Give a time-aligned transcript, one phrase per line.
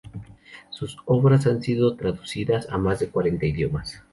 [0.71, 4.01] Sus obras han sido traducidas a más de cuarenta idiomas.